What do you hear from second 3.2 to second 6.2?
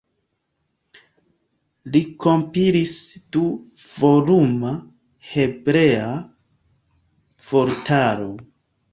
du-voluma hebrea